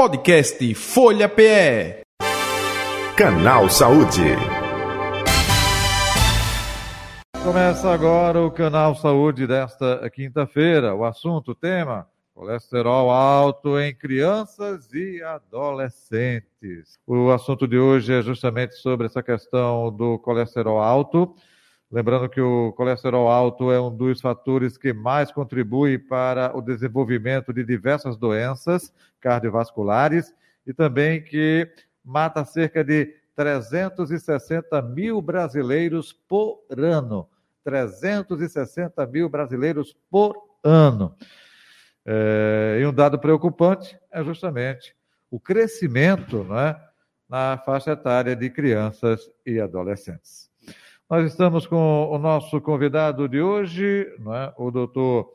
Podcast 0.00 0.74
Folha 0.76 1.28
PE. 1.28 2.00
Canal 3.14 3.68
Saúde. 3.68 4.34
Começa 7.44 7.92
agora 7.92 8.40
o 8.40 8.50
Canal 8.50 8.94
Saúde 8.94 9.46
desta 9.46 10.08
quinta-feira. 10.08 10.94
O 10.94 11.04
assunto, 11.04 11.50
o 11.50 11.54
tema, 11.54 12.08
colesterol 12.34 13.10
alto 13.10 13.78
em 13.78 13.94
crianças 13.94 14.90
e 14.94 15.22
adolescentes. 15.22 16.98
O 17.06 17.30
assunto 17.30 17.68
de 17.68 17.78
hoje 17.78 18.14
é 18.14 18.22
justamente 18.22 18.76
sobre 18.76 19.06
essa 19.06 19.22
questão 19.22 19.94
do 19.94 20.18
colesterol 20.18 20.80
alto. 20.80 21.34
Lembrando 21.90 22.28
que 22.28 22.40
o 22.40 22.72
colesterol 22.72 23.28
alto 23.28 23.72
é 23.72 23.80
um 23.80 23.94
dos 23.94 24.20
fatores 24.20 24.78
que 24.78 24.92
mais 24.92 25.32
contribui 25.32 25.98
para 25.98 26.56
o 26.56 26.62
desenvolvimento 26.62 27.52
de 27.52 27.64
diversas 27.64 28.16
doenças 28.16 28.92
cardiovasculares 29.18 30.32
e 30.64 30.72
também 30.72 31.20
que 31.20 31.68
mata 32.04 32.44
cerca 32.44 32.84
de 32.84 33.06
360 33.34 34.80
mil 34.82 35.20
brasileiros 35.20 36.12
por 36.12 36.60
ano. 36.70 37.28
360 37.64 39.04
mil 39.06 39.28
brasileiros 39.28 39.96
por 40.08 40.36
ano. 40.62 41.16
É, 42.06 42.78
e 42.80 42.86
um 42.86 42.92
dado 42.92 43.18
preocupante 43.18 43.98
é 44.12 44.22
justamente 44.22 44.94
o 45.28 45.40
crescimento 45.40 46.44
né, 46.44 46.80
na 47.28 47.58
faixa 47.58 47.92
etária 47.92 48.36
de 48.36 48.48
crianças 48.48 49.30
e 49.44 49.60
adolescentes. 49.60 50.49
Nós 51.10 51.26
estamos 51.26 51.66
com 51.66 52.08
o 52.08 52.18
nosso 52.18 52.60
convidado 52.60 53.28
de 53.28 53.42
hoje, 53.42 54.02
é? 54.06 54.52
o 54.56 54.70
doutor 54.70 55.34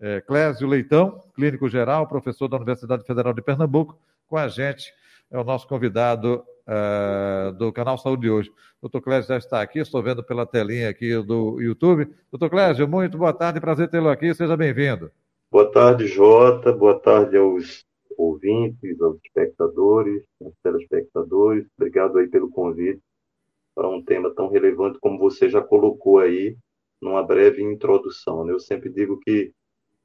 é, 0.00 0.20
Clésio 0.20 0.68
Leitão, 0.68 1.20
clínico 1.34 1.68
geral, 1.68 2.06
professor 2.06 2.46
da 2.46 2.56
Universidade 2.56 3.04
Federal 3.04 3.32
de 3.32 3.42
Pernambuco, 3.42 3.98
com 4.28 4.36
a 4.36 4.46
gente, 4.46 4.94
é 5.28 5.36
o 5.36 5.42
nosso 5.42 5.66
convidado 5.66 6.44
uh, 6.68 7.52
do 7.54 7.72
Canal 7.72 7.98
Saúde 7.98 8.22
de 8.22 8.30
hoje. 8.30 8.52
Doutor 8.80 9.00
Clésio 9.00 9.26
já 9.26 9.36
está 9.36 9.60
aqui, 9.60 9.80
estou 9.80 10.00
vendo 10.00 10.22
pela 10.22 10.46
telinha 10.46 10.88
aqui 10.88 11.20
do 11.20 11.60
YouTube. 11.60 12.08
Doutor 12.30 12.48
Clésio, 12.48 12.86
muito 12.86 13.18
boa 13.18 13.32
tarde, 13.32 13.60
prazer 13.60 13.90
tê-lo 13.90 14.08
aqui, 14.08 14.32
seja 14.32 14.56
bem-vindo. 14.56 15.10
Boa 15.50 15.68
tarde, 15.72 16.06
Jota, 16.06 16.72
boa 16.72 17.00
tarde 17.00 17.36
aos 17.36 17.84
ouvintes, 18.16 19.00
aos 19.00 19.16
espectadores, 19.24 20.22
aos 20.40 20.54
telespectadores, 20.62 21.66
obrigado 21.76 22.16
aí 22.16 22.28
pelo 22.28 22.48
convite 22.48 23.02
para 23.76 23.88
um 23.88 24.02
tema 24.02 24.34
tão 24.34 24.48
relevante 24.48 24.98
como 24.98 25.18
você 25.18 25.50
já 25.50 25.60
colocou 25.60 26.18
aí 26.18 26.56
numa 27.00 27.22
breve 27.22 27.62
introdução. 27.62 28.42
Né? 28.42 28.54
Eu 28.54 28.58
sempre 28.58 28.88
digo 28.88 29.20
que 29.20 29.52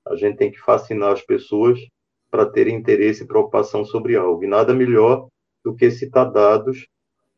a 0.05 0.15
gente 0.17 0.35
tem 0.35 0.51
que 0.51 0.59
fascinar 0.59 1.13
as 1.13 1.21
pessoas 1.21 1.79
para 2.29 2.45
ter 2.45 2.67
interesse 2.67 3.23
e 3.23 3.27
preocupação 3.27 3.85
sobre 3.85 4.17
algo. 4.17 4.43
E 4.43 4.47
nada 4.47 4.73
melhor 4.73 5.29
do 5.63 5.73
que 5.73 5.89
citar 5.89 6.29
dados, 6.29 6.85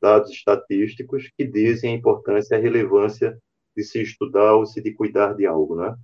dados 0.02 0.32
estatísticos 0.32 1.30
que 1.38 1.46
dizem 1.46 1.94
a 1.94 1.98
importância 1.98 2.56
e 2.56 2.58
a 2.58 2.62
relevância 2.62 3.38
de 3.78 3.84
se 3.84 4.02
estudar 4.02 4.56
ou 4.56 4.66
se 4.66 4.82
de 4.82 4.92
cuidar 4.92 5.34
de 5.34 5.46
algo, 5.46 5.76
né? 5.76 5.96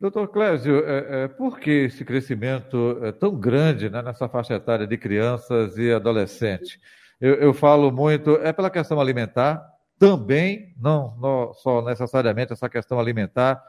Doutor 0.00 0.28
Clésio, 0.28 0.78
é, 0.86 1.24
é, 1.24 1.28
por 1.28 1.58
que 1.58 1.70
esse 1.86 2.04
crescimento 2.04 2.98
é 3.02 3.10
tão 3.10 3.34
grande 3.34 3.90
né, 3.90 4.00
nessa 4.00 4.28
faixa 4.28 4.54
etária 4.54 4.86
de 4.86 4.96
crianças 4.96 5.76
e 5.76 5.92
adolescentes? 5.92 6.78
Eu, 7.20 7.34
eu 7.34 7.54
falo 7.54 7.90
muito, 7.90 8.32
é 8.36 8.52
pela 8.52 8.70
questão 8.70 9.00
alimentar, 9.00 9.66
também, 9.98 10.72
não, 10.80 11.16
não 11.18 11.52
só 11.54 11.82
necessariamente 11.82 12.52
essa 12.52 12.68
questão 12.68 13.00
alimentar. 13.00 13.62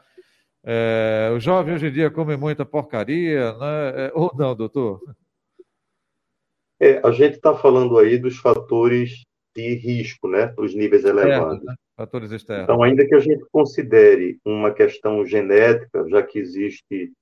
É, 0.62 1.30
o 1.34 1.40
jovem 1.40 1.74
hoje 1.74 1.88
em 1.88 1.92
dia 1.92 2.10
come 2.10 2.36
muita 2.36 2.64
porcaria, 2.64 3.52
né? 3.54 4.06
É, 4.06 4.12
ou 4.14 4.30
não, 4.36 4.54
doutor? 4.54 5.00
É, 6.78 7.00
a 7.04 7.10
gente 7.10 7.34
está 7.34 7.54
falando 7.54 7.98
aí 7.98 8.18
dos 8.18 8.38
fatores 8.38 9.24
de 9.54 9.74
risco, 9.74 10.28
né? 10.28 10.54
Os 10.56 10.74
níveis 10.74 11.04
elevados. 11.04 11.62
né? 11.64 11.74
Fatores 11.96 12.30
externos. 12.30 12.64
Então, 12.64 12.82
ainda 12.82 13.06
que 13.06 13.14
a 13.14 13.18
gente 13.18 13.44
considere 13.50 14.38
uma 14.44 14.72
questão 14.72 15.26
genética, 15.26 16.06
já 16.08 16.22
que 16.22 16.38
existe 16.38 17.12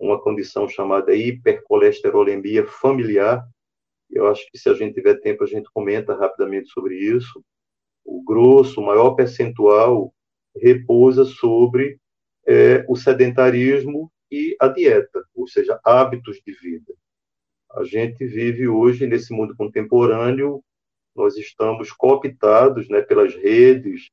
uma 0.00 0.20
condição 0.20 0.68
chamada 0.68 1.14
hipercolesterolemia 1.14 2.66
familiar, 2.66 3.46
eu 4.14 4.28
acho 4.28 4.48
que 4.50 4.56
se 4.56 4.68
a 4.68 4.74
gente 4.74 4.94
tiver 4.94 5.20
tempo, 5.20 5.42
a 5.42 5.46
gente 5.46 5.68
comenta 5.72 6.14
rapidamente 6.14 6.68
sobre 6.68 6.96
isso. 6.96 7.44
O 8.04 8.22
grosso, 8.22 8.80
o 8.80 8.86
maior 8.86 9.10
percentual 9.14 10.14
repousa 10.56 11.24
sobre 11.24 11.98
é, 12.46 12.84
o 12.88 12.94
sedentarismo 12.94 14.10
e 14.30 14.56
a 14.60 14.68
dieta, 14.68 15.24
ou 15.34 15.48
seja, 15.48 15.80
hábitos 15.84 16.40
de 16.46 16.52
vida. 16.52 16.94
A 17.72 17.82
gente 17.82 18.24
vive 18.24 18.68
hoje 18.68 19.06
nesse 19.06 19.32
mundo 19.32 19.56
contemporâneo, 19.56 20.62
nós 21.14 21.36
estamos 21.36 21.90
cooptados 21.90 22.88
né, 22.88 23.02
pelas 23.02 23.34
redes, 23.34 24.10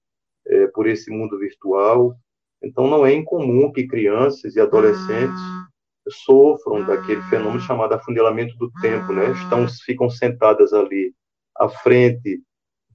é, 0.48 0.68
por 0.68 0.88
esse 0.88 1.12
mundo 1.12 1.38
virtual. 1.38 2.16
Então, 2.62 2.88
não 2.88 3.06
é 3.06 3.14
incomum 3.14 3.72
que 3.72 3.88
crianças 3.88 4.56
e 4.56 4.60
adolescentes 4.60 5.40
ah 5.40 5.72
sofram 6.12 6.86
daquele 6.86 7.22
fenômeno 7.24 7.60
chamado 7.62 7.94
afunilamento 7.94 8.56
do 8.58 8.72
tempo, 8.82 9.14
né? 9.14 9.32
Estão, 9.32 9.68
ficam 9.68 10.10
sentadas 10.10 10.74
ali 10.74 11.14
à 11.58 11.68
frente 11.70 12.42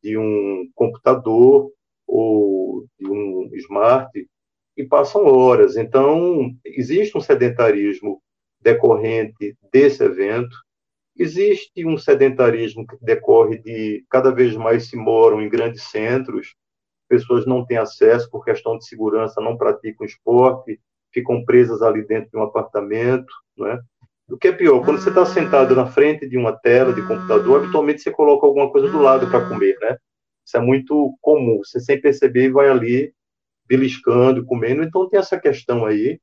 de 0.02 0.16
um 0.16 0.68
computador 0.74 1.70
ou 2.06 2.86
de 2.98 3.08
um 3.08 3.50
smart 3.54 4.10
e 4.76 4.84
passam 4.84 5.24
horas. 5.24 5.76
Então, 5.76 6.54
existe 6.64 7.16
um 7.16 7.20
sedentarismo 7.20 8.22
decorrente 8.60 9.56
desse 9.72 10.04
evento, 10.04 10.56
existe 11.16 11.86
um 11.86 11.96
sedentarismo 11.96 12.86
que 12.86 12.96
decorre 13.00 13.58
de 13.58 14.04
cada 14.10 14.30
vez 14.30 14.54
mais 14.56 14.88
se 14.88 14.96
moram 14.96 15.40
em 15.40 15.48
grandes 15.48 15.84
centros, 15.84 16.54
pessoas 17.08 17.46
não 17.46 17.64
têm 17.64 17.78
acesso 17.78 18.30
por 18.30 18.44
questão 18.44 18.76
de 18.76 18.86
segurança, 18.86 19.40
não 19.40 19.56
praticam 19.56 20.04
esporte, 20.06 20.80
ficam 21.16 21.42
presas 21.46 21.80
ali 21.80 22.06
dentro 22.06 22.30
de 22.30 22.36
um 22.36 22.42
apartamento, 22.42 23.32
né? 23.56 23.80
O 24.28 24.36
que 24.36 24.48
é 24.48 24.52
pior, 24.52 24.84
quando 24.84 25.00
você 25.00 25.08
está 25.08 25.24
sentado 25.24 25.74
na 25.74 25.86
frente 25.86 26.28
de 26.28 26.36
uma 26.36 26.52
tela 26.52 26.92
de 26.92 27.00
computador, 27.06 27.60
habitualmente 27.60 28.02
você 28.02 28.10
coloca 28.10 28.46
alguma 28.46 28.70
coisa 28.70 28.88
do 28.90 29.00
lado 29.00 29.26
para 29.30 29.48
comer, 29.48 29.78
né? 29.80 29.96
Isso 30.44 30.56
é 30.56 30.60
muito 30.60 31.16
comum, 31.22 31.60
você 31.64 31.80
sem 31.80 32.00
perceber 32.00 32.50
vai 32.50 32.68
ali 32.68 33.14
beliscando, 33.66 34.44
comendo, 34.44 34.82
então 34.82 35.08
tem 35.08 35.18
essa 35.18 35.38
questão 35.40 35.86
aí. 35.86 36.20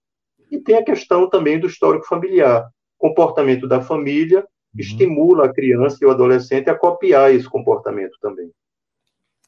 E 0.51 0.59
tem 0.59 0.75
a 0.75 0.83
questão 0.83 1.27
também 1.27 1.59
do 1.59 1.65
histórico 1.65 2.05
familiar. 2.05 2.69
Comportamento 2.97 3.67
da 3.67 3.81
família 3.81 4.39
uhum. 4.39 4.45
estimula 4.77 5.45
a 5.45 5.53
criança 5.53 5.97
e 6.01 6.05
o 6.05 6.11
adolescente 6.11 6.69
a 6.69 6.77
copiar 6.77 7.33
esse 7.33 7.49
comportamento 7.49 8.17
também. 8.21 8.51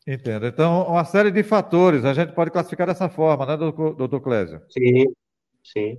Entendo. 0.08 0.46
Então, 0.46 0.88
uma 0.88 1.04
série 1.04 1.32
de 1.32 1.42
fatores, 1.44 2.06
a 2.06 2.14
gente 2.14 2.34
pode 2.34 2.52
classificar 2.52 2.88
dessa 2.88 3.10
forma, 3.10 3.46
né, 3.46 3.58
doutor 3.58 4.22
Clésio? 4.22 4.62
Sim, 4.70 5.06
Sim. 5.72 5.98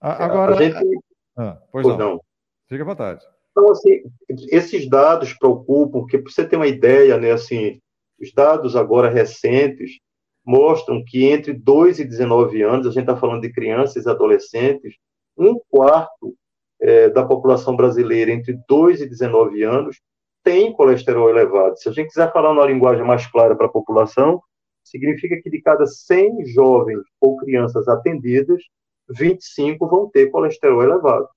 Agora. 0.00 0.56
A 0.56 0.62
gente... 0.62 1.00
ah, 1.36 1.58
pois, 1.70 1.84
pois 1.86 1.98
não. 1.98 2.12
não. 2.12 2.20
Fique 2.68 2.82
à 2.82 2.84
vontade. 2.84 3.24
Então, 3.50 3.70
assim, 3.72 4.02
esses 4.50 4.88
dados 4.88 5.32
preocupam, 5.34 6.00
porque 6.00 6.18
para 6.18 6.30
você 6.30 6.46
ter 6.46 6.56
uma 6.56 6.66
ideia, 6.66 7.18
né, 7.18 7.32
assim, 7.32 7.80
os 8.20 8.32
dados 8.32 8.76
agora 8.76 9.10
recentes 9.10 9.98
mostram 10.44 11.04
que 11.04 11.26
entre 11.26 11.52
2 11.52 12.00
e 12.00 12.04
19 12.04 12.62
anos, 12.62 12.86
a 12.86 12.90
gente 12.90 13.00
está 13.00 13.16
falando 13.16 13.42
de 13.42 13.52
crianças 13.52 14.06
e 14.06 14.08
adolescentes, 14.08 14.94
um 15.36 15.58
quarto 15.68 16.34
é, 16.80 17.08
da 17.10 17.24
população 17.24 17.76
brasileira 17.76 18.30
entre 18.30 18.58
2 18.68 19.02
e 19.02 19.06
19 19.06 19.62
anos 19.62 20.00
tem 20.42 20.72
colesterol 20.72 21.28
elevado. 21.28 21.78
Se 21.78 21.88
a 21.88 21.92
gente 21.92 22.08
quiser 22.08 22.32
falar 22.32 22.52
uma 22.52 22.64
linguagem 22.64 23.04
mais 23.04 23.26
clara 23.26 23.54
para 23.54 23.66
a 23.66 23.70
população, 23.70 24.40
significa 24.82 25.40
que 25.42 25.50
de 25.50 25.60
cada 25.60 25.86
100 25.86 26.46
jovens 26.46 27.00
ou 27.20 27.36
crianças 27.36 27.86
atendidas, 27.88 28.62
25 29.10 29.88
vão 29.88 30.08
ter 30.08 30.30
colesterol 30.30 30.82
elevado. 30.82 31.28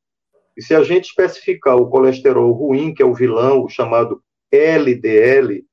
E 0.58 0.62
se 0.62 0.76
a 0.76 0.84
gente 0.84 1.06
especificar 1.06 1.78
o 1.78 1.90
colesterol 1.90 2.52
ruim, 2.52 2.94
que 2.94 3.02
é 3.02 3.06
o 3.06 3.14
vilão, 3.14 3.64
o 3.64 3.70
chamado 3.70 4.22
LDL, 4.52 5.66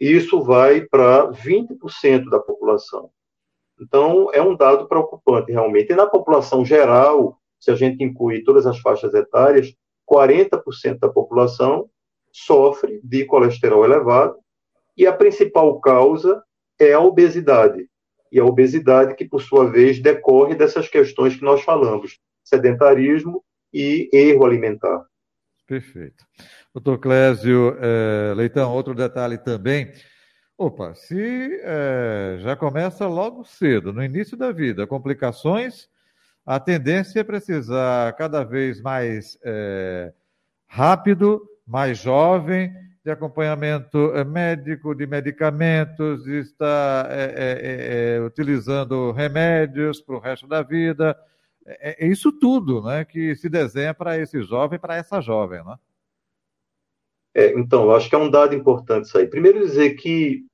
isso 0.00 0.42
vai 0.42 0.80
para 0.80 1.30
20% 1.30 2.28
da 2.28 2.38
população. 2.38 3.10
Então, 3.80 4.28
é 4.32 4.42
um 4.42 4.56
dado 4.56 4.88
preocupante, 4.88 5.52
realmente. 5.52 5.92
E 5.92 5.96
na 5.96 6.06
população 6.06 6.64
geral, 6.64 7.38
se 7.58 7.70
a 7.70 7.74
gente 7.74 8.02
incluir 8.02 8.42
todas 8.42 8.66
as 8.66 8.78
faixas 8.78 9.14
etárias, 9.14 9.74
40% 10.10 10.98
da 10.98 11.08
população 11.08 11.88
sofre 12.32 13.00
de 13.04 13.24
colesterol 13.24 13.84
elevado, 13.84 14.36
e 14.96 15.06
a 15.06 15.12
principal 15.12 15.80
causa 15.80 16.42
é 16.78 16.92
a 16.92 17.00
obesidade. 17.00 17.88
E 18.30 18.38
a 18.38 18.44
obesidade 18.44 19.14
que, 19.14 19.24
por 19.24 19.42
sua 19.42 19.70
vez, 19.70 20.00
decorre 20.00 20.54
dessas 20.54 20.88
questões 20.88 21.36
que 21.36 21.44
nós 21.44 21.62
falamos, 21.62 22.18
sedentarismo 22.44 23.42
e 23.72 24.08
erro 24.12 24.44
alimentar. 24.44 25.04
Perfeito. 25.66 26.24
Doutor 26.74 26.98
Clésio 26.98 27.76
é, 27.80 28.34
Leitão, 28.34 28.72
outro 28.72 28.94
detalhe 28.94 29.38
também. 29.38 29.92
Opa, 30.58 30.94
se 30.94 31.60
é, 31.62 32.36
já 32.40 32.54
começa 32.54 33.06
logo 33.06 33.44
cedo, 33.44 33.92
no 33.92 34.04
início 34.04 34.36
da 34.36 34.52
vida, 34.52 34.86
complicações, 34.86 35.88
a 36.44 36.58
tendência 36.58 37.20
é 37.20 37.24
precisar 37.24 38.12
cada 38.14 38.44
vez 38.44 38.80
mais 38.82 39.38
é, 39.44 40.12
rápido, 40.66 41.40
mais 41.66 41.98
jovem, 41.98 42.72
de 43.04 43.10
acompanhamento 43.10 44.12
eh, 44.14 44.24
médico, 44.24 44.94
de 44.94 45.06
medicamentos, 45.06 46.26
está 46.26 47.08
é, 47.10 47.24
é, 47.24 48.16
é, 48.16 48.20
utilizando 48.20 49.10
remédios 49.12 50.00
para 50.00 50.16
o 50.16 50.20
resto 50.20 50.46
da 50.46 50.62
vida. 50.62 51.16
É, 51.66 52.06
isso 52.06 52.30
tudo 52.32 52.82
né, 52.82 53.04
que 53.04 53.34
se 53.36 53.48
desenha 53.48 53.94
para 53.94 54.18
esse 54.18 54.42
jovem, 54.42 54.78
para 54.78 54.96
essa 54.96 55.20
jovem. 55.20 55.64
Né? 55.64 55.76
É, 57.34 57.58
então, 57.58 57.84
eu 57.84 57.92
acho 57.94 58.08
que 58.08 58.14
é 58.14 58.18
um 58.18 58.30
dado 58.30 58.54
importante 58.54 59.06
isso 59.06 59.16
aí. 59.16 59.26
Primeiro, 59.26 59.60
dizer 59.60 59.94
que 59.94 60.44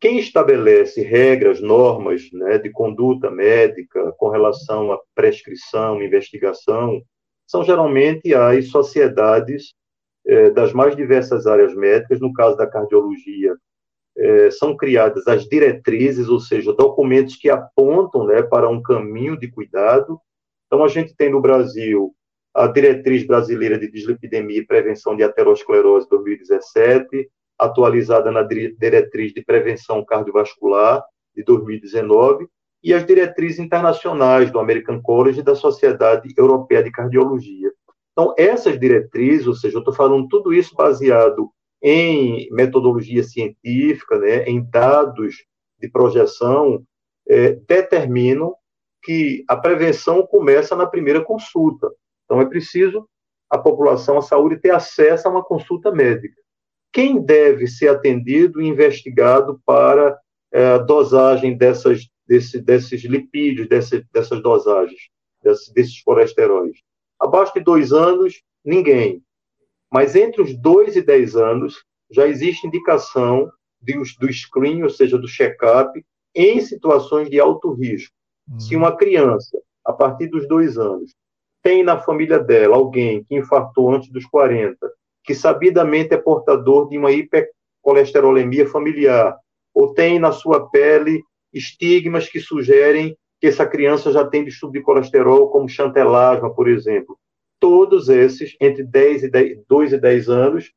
quem 0.00 0.18
estabelece 0.18 1.02
regras, 1.02 1.60
normas 1.60 2.30
né, 2.32 2.58
de 2.58 2.70
conduta 2.70 3.30
médica 3.30 4.12
com 4.12 4.28
relação 4.28 4.92
à 4.92 5.00
prescrição, 5.14 6.02
investigação, 6.02 7.02
são 7.46 7.64
geralmente 7.64 8.32
as 8.32 8.68
sociedades 8.68 9.74
é, 10.30 10.48
das 10.50 10.72
mais 10.72 10.94
diversas 10.94 11.46
áreas 11.46 11.74
médicas. 11.74 12.20
No 12.20 12.32
caso 12.32 12.56
da 12.56 12.66
cardiologia, 12.66 13.56
é, 14.16 14.50
são 14.50 14.76
criadas 14.76 15.26
as 15.26 15.48
diretrizes, 15.48 16.28
ou 16.28 16.38
seja, 16.38 16.72
documentos 16.72 17.34
que 17.36 17.50
apontam 17.50 18.26
né, 18.26 18.40
para 18.42 18.68
um 18.68 18.80
caminho 18.80 19.36
de 19.36 19.50
cuidado. 19.50 20.20
Então, 20.66 20.84
a 20.84 20.88
gente 20.88 21.14
tem 21.16 21.30
no 21.30 21.40
Brasil 21.40 22.14
a 22.54 22.66
Diretriz 22.68 23.26
Brasileira 23.26 23.78
de 23.78 23.90
Dislipidemia 23.90 24.58
e 24.58 24.66
Prevenção 24.66 25.16
de 25.16 25.24
Aterosclerose 25.24 26.08
2017, 26.08 27.28
atualizada 27.58 28.30
na 28.30 28.42
Diretriz 28.42 29.32
de 29.32 29.44
Prevenção 29.44 30.04
Cardiovascular 30.04 31.04
de 31.34 31.42
2019, 31.44 32.46
e 32.82 32.94
as 32.94 33.04
diretrizes 33.04 33.58
internacionais 33.58 34.50
do 34.50 34.58
American 34.58 35.00
College 35.02 35.40
e 35.40 35.44
da 35.44 35.54
Sociedade 35.54 36.32
Europeia 36.36 36.82
de 36.82 36.90
Cardiologia. 36.90 37.70
Então, 38.20 38.34
essas 38.36 38.78
diretrizes, 38.78 39.46
ou 39.46 39.54
seja, 39.54 39.76
eu 39.76 39.78
estou 39.78 39.94
falando 39.94 40.28
tudo 40.28 40.52
isso 40.52 40.74
baseado 40.74 41.50
em 41.82 42.50
metodologia 42.50 43.24
científica, 43.24 44.18
né, 44.18 44.44
em 44.44 44.62
dados 44.62 45.36
de 45.78 45.88
projeção, 45.88 46.84
é, 47.26 47.52
determinam 47.52 48.54
que 49.02 49.42
a 49.48 49.56
prevenção 49.56 50.26
começa 50.26 50.76
na 50.76 50.84
primeira 50.84 51.24
consulta. 51.24 51.90
Então, 52.26 52.42
é 52.42 52.44
preciso 52.44 53.08
a 53.48 53.56
população, 53.56 54.18
a 54.18 54.22
saúde, 54.22 54.60
ter 54.60 54.70
acesso 54.70 55.26
a 55.26 55.30
uma 55.30 55.42
consulta 55.42 55.90
médica. 55.90 56.36
Quem 56.92 57.22
deve 57.22 57.66
ser 57.66 57.88
atendido 57.88 58.60
e 58.60 58.68
investigado 58.68 59.58
para 59.64 60.14
é, 60.52 60.74
a 60.74 60.78
dosagem 60.78 61.56
dessas, 61.56 62.06
desse, 62.26 62.60
desses 62.60 63.02
lipídios, 63.02 63.66
dessas 63.66 64.42
dosagens, 64.42 65.08
desse, 65.42 65.72
desses 65.72 66.02
colesteróis? 66.02 66.76
Abaixo 67.20 67.52
de 67.54 67.60
dois 67.60 67.92
anos, 67.92 68.42
ninguém. 68.64 69.22
Mas 69.92 70.14
entre 70.16 70.40
os 70.40 70.56
2 70.56 70.96
e 70.96 71.02
10 71.02 71.36
anos, 71.36 71.84
já 72.10 72.26
existe 72.26 72.66
indicação 72.66 73.50
de, 73.80 73.94
do 74.18 74.32
screen, 74.32 74.82
ou 74.82 74.90
seja, 74.90 75.18
do 75.18 75.28
check-up, 75.28 76.04
em 76.34 76.60
situações 76.60 77.28
de 77.28 77.40
alto 77.40 77.72
risco. 77.72 78.14
Uhum. 78.48 78.60
Se 78.60 78.76
uma 78.76 78.96
criança, 78.96 79.60
a 79.84 79.92
partir 79.92 80.28
dos 80.28 80.46
dois 80.46 80.78
anos, 80.78 81.14
tem 81.62 81.82
na 81.82 81.98
família 81.98 82.38
dela 82.38 82.76
alguém 82.76 83.24
que 83.24 83.34
infartou 83.34 83.94
antes 83.94 84.10
dos 84.10 84.24
40, 84.26 84.76
que 85.24 85.34
sabidamente 85.34 86.14
é 86.14 86.16
portador 86.16 86.88
de 86.88 86.96
uma 86.96 87.12
hipercolesterolemia 87.12 88.66
familiar, 88.68 89.36
ou 89.74 89.92
tem 89.92 90.18
na 90.18 90.32
sua 90.32 90.68
pele 90.70 91.22
estigmas 91.52 92.28
que 92.28 92.40
sugerem 92.40 93.16
que 93.40 93.46
essa 93.46 93.66
criança 93.66 94.12
já 94.12 94.24
tem 94.24 94.44
distúrbio 94.44 94.80
de 94.80 94.84
colesterol, 94.84 95.50
como 95.50 95.68
chantelasma, 95.68 96.52
por 96.54 96.68
exemplo. 96.68 97.18
Todos 97.58 98.08
esses, 98.08 98.54
entre 98.60 98.84
10 98.84 99.24
e 99.24 99.30
10, 99.30 99.58
2 99.66 99.92
e 99.94 99.98
10 99.98 100.28
anos, 100.28 100.72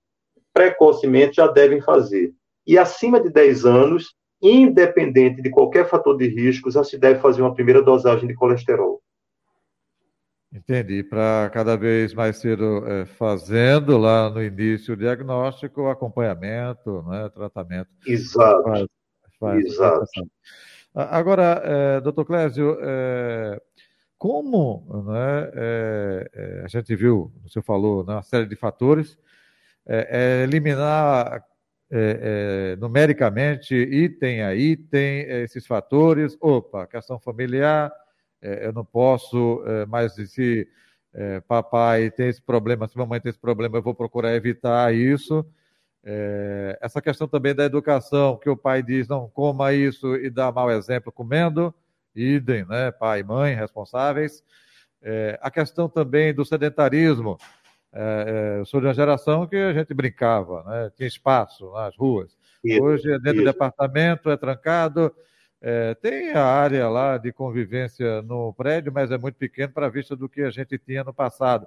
precocemente 0.54 1.36
já 1.36 1.48
devem 1.48 1.82
fazer. 1.82 2.34
E 2.66 2.78
acima 2.78 3.20
de 3.20 3.30
10 3.30 3.66
anos, 3.66 4.16
independente 4.42 5.42
de 5.42 5.50
qualquer 5.50 5.90
fator 5.90 6.18
de 6.18 6.28
risco, 6.28 6.72
já 6.72 6.84
se 6.84 6.98
deve 6.98 7.20
fazer 7.20 7.42
uma 7.42 7.54
primeira 7.54 7.82
dosagem 7.82 8.28
de 8.28 8.34
colesterol. 8.34 9.02
Entendi. 10.54 11.04
Para 11.04 11.50
cada 11.52 11.76
vez 11.76 12.14
mais 12.14 12.38
cedo 12.38 12.86
é, 12.88 13.06
fazendo 13.06 13.98
lá 13.98 14.30
no 14.30 14.42
início 14.42 14.94
o 14.94 14.98
diagnóstico, 14.98 15.88
acompanhamento, 15.88 17.02
né, 17.04 17.28
tratamento. 17.30 17.90
Exato. 18.06 18.64
Faz, 18.64 18.88
faz 19.40 19.66
Exato. 19.66 20.06
Agora, 20.96 21.60
é, 21.66 22.02
doutor 22.02 22.24
Clésio, 22.24 22.78
é, 22.80 23.60
como 24.16 24.86
né, 25.08 25.52
é, 25.56 26.30
é, 26.34 26.62
a 26.64 26.68
gente 26.68 26.96
viu, 26.96 27.34
você 27.42 27.64
falou, 27.64 28.06
né, 28.06 28.14
uma 28.14 28.22
série 28.22 28.46
de 28.46 28.56
fatores, 28.56 29.18
é, 29.88 30.42
é 30.42 30.44
eliminar 30.44 31.44
numericamente, 32.80 33.76
item 33.76 34.42
a 34.42 34.56
item, 34.56 35.30
esses 35.44 35.68
fatores, 35.68 36.36
opa, 36.42 36.88
questão 36.88 37.20
familiar, 37.20 37.94
eu 38.42 38.74
não 38.74 38.84
posso 38.84 39.62
mais 39.88 40.14
se 40.14 40.68
papai 41.48 42.10
tem 42.10 42.30
esse 42.30 42.42
problema, 42.42 42.88
se 42.88 42.98
mamãe 42.98 43.22
tem 43.22 43.30
esse 43.30 43.40
problema, 43.40 43.78
eu 43.78 43.84
vou 43.84 43.94
procurar 43.94 44.34
evitar 44.34 44.92
isso. 44.92 45.46
É, 46.06 46.78
essa 46.82 47.02
questão 47.02 47.28
também 47.28 47.56
da 47.56 47.64
educação, 47.64 48.38
que 48.38 48.50
o 48.50 48.58
pai 48.58 48.84
diz 48.84 49.08
não 49.08 49.30
coma 49.30 49.74
isso 49.74 50.16
e 50.16 50.30
dá 50.30 50.52
mau 50.52 50.70
exemplo 50.70 51.12
comendo, 51.12 51.74
idem, 52.14 52.66
né, 52.66 52.92
pai 52.92 53.22
e 53.22 53.24
mãe 53.24 53.56
responsáveis. 53.56 54.44
É, 55.02 55.40
a 55.42 55.50
questão 55.50 55.88
também 55.88 56.34
do 56.34 56.44
sedentarismo, 56.46 57.38
é, 57.92 58.58
eu 58.60 58.66
sou 58.66 58.82
de 58.82 58.88
uma 58.88 58.94
geração 58.94 59.48
que 59.48 59.56
a 59.56 59.74
gente 59.74 59.94
brincava, 59.94 60.64
né, 60.64 60.92
tinha 60.96 61.08
espaço 61.08 61.72
nas 61.72 61.96
ruas. 61.96 62.36
Isso, 62.64 62.84
Hoje 62.84 63.10
é 63.10 63.20
dentro 63.20 63.42
isso. 63.42 63.46
do 63.46 63.52
departamento, 63.52 64.30
é 64.30 64.38
trancado, 64.38 65.14
é, 65.62 65.96
tem 65.96 66.32
a 66.32 66.44
área 66.44 66.90
lá 66.90 67.18
de 67.18 67.32
convivência 67.32 68.22
no 68.24 68.54
prédio, 68.54 68.92
mas 68.92 69.12
é 69.12 69.18
muito 69.18 69.36
pequeno 69.36 69.72
para 69.72 69.86
a 69.86 69.90
vista 69.90 70.14
do 70.14 70.28
que 70.28 70.42
a 70.42 70.50
gente 70.50 70.78
tinha 70.78 71.06
no 71.06 71.14
passado. 71.14 71.66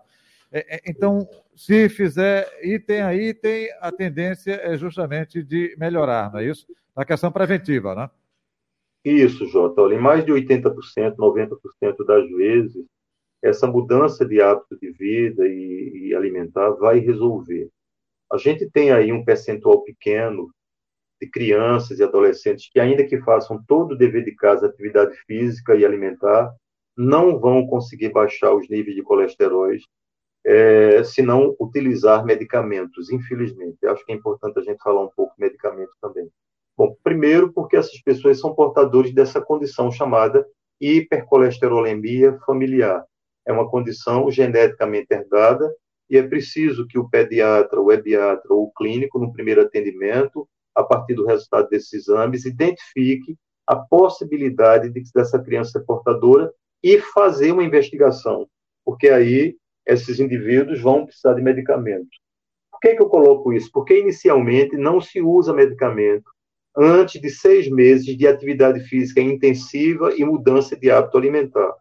É, 0.50 0.76
é, 0.76 0.80
então, 0.86 1.28
se 1.54 1.88
fizer 1.88 2.48
item 2.62 3.02
a 3.02 3.14
item, 3.14 3.68
a 3.80 3.90
tendência 3.90 4.52
é 4.62 4.76
justamente 4.76 5.42
de 5.42 5.74
melhorar, 5.78 6.32
não 6.32 6.40
é 6.40 6.46
isso? 6.46 6.66
Na 6.96 7.04
questão 7.04 7.30
preventiva, 7.30 7.94
né? 7.94 8.10
Isso, 9.04 9.46
Jota. 9.46 9.82
Olha, 9.82 9.94
em 9.94 10.00
mais 10.00 10.24
de 10.24 10.32
80%, 10.32 11.16
90% 11.16 12.04
das 12.04 12.28
vezes, 12.30 12.84
essa 13.42 13.66
mudança 13.66 14.24
de 14.24 14.40
hábito 14.40 14.76
de 14.80 14.90
vida 14.92 15.46
e, 15.46 16.08
e 16.08 16.14
alimentar 16.14 16.70
vai 16.70 16.98
resolver. 16.98 17.68
A 18.32 18.36
gente 18.36 18.68
tem 18.70 18.90
aí 18.90 19.12
um 19.12 19.24
percentual 19.24 19.84
pequeno 19.84 20.50
de 21.20 21.28
crianças 21.30 21.98
e 21.98 22.02
adolescentes 22.02 22.68
que, 22.70 22.80
ainda 22.80 23.06
que 23.06 23.20
façam 23.20 23.62
todo 23.66 23.92
o 23.92 23.96
dever 23.96 24.24
de 24.24 24.34
casa, 24.34 24.66
atividade 24.66 25.16
física 25.26 25.74
e 25.74 25.84
alimentar, 25.84 26.52
não 26.96 27.38
vão 27.38 27.66
conseguir 27.66 28.10
baixar 28.10 28.54
os 28.54 28.68
níveis 28.68 28.96
de 28.96 29.02
colesteróis 29.02 29.82
é, 30.46 31.02
se 31.02 31.22
não 31.22 31.56
utilizar 31.58 32.24
medicamentos, 32.24 33.10
infelizmente. 33.10 33.78
Eu 33.82 33.90
acho 33.90 34.06
que 34.06 34.12
é 34.12 34.14
importante 34.14 34.58
a 34.60 34.62
gente 34.62 34.80
falar 34.80 35.02
um 35.02 35.10
pouco 35.10 35.34
de 35.36 35.44
medicamentos 35.44 35.96
também. 36.00 36.30
Bom, 36.76 36.94
primeiro 37.02 37.52
porque 37.52 37.76
essas 37.76 38.00
pessoas 38.00 38.38
são 38.38 38.54
portadores 38.54 39.12
dessa 39.12 39.40
condição 39.40 39.90
chamada 39.90 40.46
hipercolesterolemia 40.80 42.38
familiar. 42.46 43.04
É 43.44 43.52
uma 43.52 43.68
condição 43.68 44.30
geneticamente 44.30 45.08
herdada 45.10 45.74
e 46.08 46.16
é 46.16 46.22
preciso 46.22 46.86
que 46.86 46.98
o 46.98 47.08
pediatra, 47.08 47.80
o 47.80 47.90
ebiatra 47.90 48.52
ou 48.54 48.64
o 48.64 48.72
clínico, 48.72 49.18
no 49.18 49.32
primeiro 49.32 49.62
atendimento, 49.62 50.48
a 50.74 50.84
partir 50.84 51.14
do 51.14 51.26
resultado 51.26 51.68
desses 51.68 51.92
exames, 51.92 52.44
identifique 52.44 53.36
a 53.66 53.74
possibilidade 53.74 54.90
de 54.90 55.02
dessa 55.12 55.40
criança 55.40 55.72
ser 55.72 55.84
portadora 55.84 56.52
e 56.82 57.00
fazer 57.00 57.50
uma 57.50 57.64
investigação, 57.64 58.46
porque 58.84 59.08
aí 59.08 59.56
esses 59.86 60.18
indivíduos 60.18 60.80
vão 60.80 61.06
precisar 61.06 61.34
de 61.34 61.42
medicamento. 61.42 62.08
Por 62.70 62.80
que, 62.80 62.94
que 62.94 63.02
eu 63.02 63.08
coloco 63.08 63.52
isso? 63.52 63.70
Porque 63.72 63.98
inicialmente 63.98 64.76
não 64.76 65.00
se 65.00 65.20
usa 65.20 65.54
medicamento 65.54 66.30
antes 66.76 67.20
de 67.20 67.30
seis 67.30 67.70
meses 67.70 68.16
de 68.16 68.26
atividade 68.26 68.80
física 68.80 69.20
intensiva 69.20 70.14
e 70.14 70.24
mudança 70.24 70.76
de 70.76 70.90
hábito 70.90 71.16
alimentar. 71.16 71.74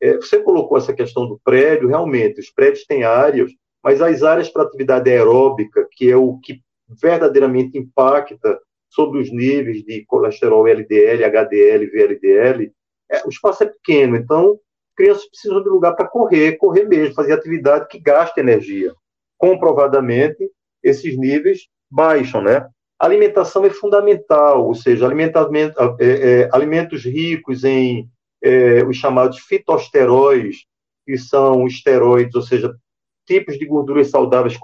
É, 0.00 0.16
você 0.16 0.40
colocou 0.40 0.76
essa 0.76 0.92
questão 0.92 1.26
do 1.28 1.40
prédio, 1.44 1.88
realmente, 1.88 2.40
os 2.40 2.50
prédios 2.50 2.84
têm 2.84 3.04
áreas, 3.04 3.50
mas 3.82 4.00
as 4.00 4.22
áreas 4.22 4.48
para 4.48 4.64
atividade 4.64 5.08
aeróbica, 5.10 5.86
que 5.92 6.10
é 6.10 6.16
o 6.16 6.38
que 6.38 6.60
verdadeiramente 7.00 7.78
impacta 7.78 8.58
sobre 8.88 9.20
os 9.20 9.30
níveis 9.30 9.84
de 9.84 10.04
colesterol 10.06 10.66
LDL, 10.66 11.24
HDL, 11.24 11.86
VLDL, 11.90 12.72
é, 13.10 13.24
o 13.24 13.28
espaço 13.28 13.62
é 13.62 13.66
pequeno, 13.66 14.16
então 14.16 14.58
crianças 14.98 15.28
precisam 15.28 15.62
de 15.62 15.68
lugar 15.68 15.94
para 15.94 16.08
correr, 16.08 16.56
correr 16.56 16.84
mesmo, 16.84 17.14
fazer 17.14 17.32
atividade 17.32 17.86
que 17.88 18.00
gasta 18.00 18.40
energia. 18.40 18.92
Comprovadamente, 19.38 20.50
esses 20.82 21.16
níveis 21.16 21.68
baixam, 21.88 22.42
né? 22.42 22.66
Alimentação 22.98 23.64
é 23.64 23.70
fundamental, 23.70 24.66
ou 24.66 24.74
seja, 24.74 25.06
é, 25.06 26.04
é, 26.04 26.48
alimentos 26.52 27.04
ricos 27.04 27.62
em 27.62 28.08
é, 28.42 28.84
os 28.84 28.96
chamados 28.96 29.38
fitosteróis, 29.38 30.64
que 31.06 31.16
são 31.16 31.64
esteroides, 31.64 32.34
ou 32.34 32.42
seja, 32.42 32.74
tipos 33.24 33.56
de 33.56 33.66
gorduras 33.66 34.10
saudáveis 34.10 34.58